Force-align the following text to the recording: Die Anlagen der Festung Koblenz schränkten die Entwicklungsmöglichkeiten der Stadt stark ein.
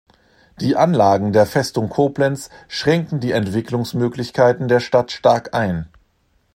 Die 0.61 0.75
Anlagen 0.75 1.31
der 1.31 1.45
Festung 1.45 1.87
Koblenz 1.87 2.49
schränkten 2.67 3.19
die 3.19 3.33
Entwicklungsmöglichkeiten 3.33 4.67
der 4.67 4.79
Stadt 4.79 5.11
stark 5.11 5.53
ein. 5.53 5.89